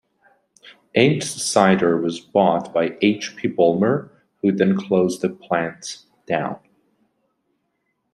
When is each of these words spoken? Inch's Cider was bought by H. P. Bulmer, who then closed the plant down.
Inch's 0.95 1.43
Cider 1.43 1.95
was 1.95 2.19
bought 2.19 2.73
by 2.73 2.97
H. 3.03 3.35
P. 3.35 3.47
Bulmer, 3.47 4.11
who 4.41 4.51
then 4.51 4.75
closed 4.75 5.21
the 5.21 5.29
plant 5.29 5.99
down. 6.25 6.57